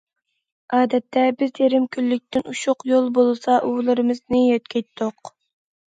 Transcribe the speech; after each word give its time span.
ئادەتتە 0.77 1.25
بىز 1.41 1.51
يېرىم 1.65 1.85
كۈنلۈكتىن 1.97 2.49
ئوشۇق 2.55 2.89
يول 2.95 3.13
بولسا 3.21 3.61
ئۇۋىلىرىمىزنى 3.71 4.45
يۆتكەيتتۇق. 4.51 5.37